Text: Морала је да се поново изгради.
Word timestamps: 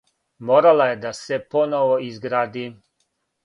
Морала 0.49 0.87
је 0.93 0.95
да 1.03 1.11
се 1.19 1.39
поново 1.57 2.03
изгради. 2.09 2.69